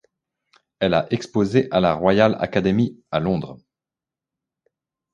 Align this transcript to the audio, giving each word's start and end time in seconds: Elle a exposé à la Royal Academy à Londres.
Elle 0.79 0.95
a 0.95 1.05
exposé 1.13 1.67
à 1.69 1.79
la 1.79 1.93
Royal 1.93 2.35
Academy 2.39 2.99
à 3.11 3.19
Londres. 3.19 3.59